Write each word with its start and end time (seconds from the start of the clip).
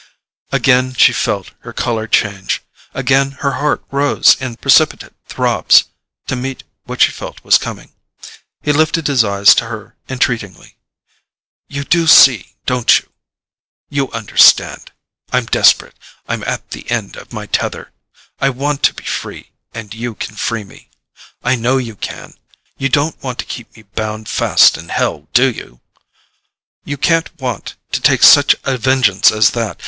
Again 0.51 0.93
she 0.95 1.13
felt 1.13 1.51
her 1.59 1.71
colour 1.73 2.07
change; 2.07 2.63
again 2.91 3.33
her 3.45 3.51
heart 3.51 3.83
rose 3.91 4.35
in 4.41 4.55
precipitate 4.55 5.13
throbs 5.27 5.83
to 6.25 6.35
meet 6.35 6.63
what 6.85 7.01
she 7.01 7.11
felt 7.11 7.43
was 7.43 7.59
coming. 7.59 7.93
He 8.63 8.71
lifted 8.73 9.05
his 9.05 9.23
eyes 9.23 9.53
to 9.53 9.65
her 9.65 9.95
entreatingly. 10.09 10.75
"You 11.67 11.83
do 11.83 12.07
see, 12.07 12.55
don't 12.65 12.97
you? 12.97 13.09
You 13.89 14.11
understand? 14.11 14.91
I'm 15.31 15.45
desperate—I'm 15.45 16.43
at 16.45 16.71
the 16.71 16.89
end 16.89 17.15
of 17.15 17.31
my 17.31 17.45
tether. 17.45 17.91
I 18.39 18.49
want 18.49 18.81
to 18.85 18.95
be 18.95 19.03
free, 19.03 19.51
and 19.71 19.93
you 19.93 20.15
can 20.15 20.35
free 20.35 20.63
me. 20.63 20.89
I 21.43 21.55
know 21.55 21.77
you 21.77 21.95
can. 21.95 22.33
You 22.75 22.89
don't 22.89 23.21
want 23.21 23.37
to 23.37 23.45
keep 23.45 23.75
me 23.75 23.83
bound 23.83 24.27
fast 24.27 24.79
in 24.79 24.89
hell, 24.89 25.27
do 25.33 25.45
you? 25.51 25.79
You 26.85 26.97
can't 26.97 27.39
want 27.39 27.75
to 27.91 28.01
take 28.01 28.23
such 28.23 28.55
a 28.63 28.79
vengeance 28.79 29.31
as 29.31 29.51
that. 29.51 29.79